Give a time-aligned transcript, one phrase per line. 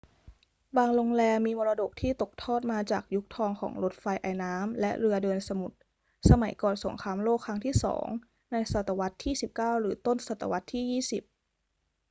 [0.77, 5.77] บางโรงแรมมีมรดกที่ตกทอดมาจากยุคทองของรถไฟไอน้ำและเรือเดินสมุทร
[6.29, 8.05] สมัยก่อนสงครามโลกครั้งที่สอง
[8.51, 9.33] ในศตวรรษที่
[9.63, 11.23] 19 หรือต้นศตวรรษที่ 20